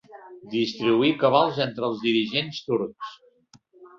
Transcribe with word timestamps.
Distribuir 0.53 1.09
cabals 1.23 1.59
entre 1.67 1.85
els 1.89 2.01
dirigents 2.05 2.63
turcs. 2.71 3.13